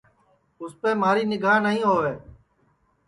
اُسپے 0.61 0.91
مہاری 0.99 1.23
نیگھا 1.29 1.53
نائی 1.63 1.81
ہووے 1.87 2.13